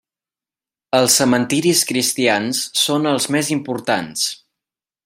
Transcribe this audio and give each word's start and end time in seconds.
Els 0.99 1.17
cementiris 1.21 1.83
cristians 1.91 2.63
són 2.87 3.07
els 3.13 3.31
més 3.37 3.53
importants. 3.61 4.27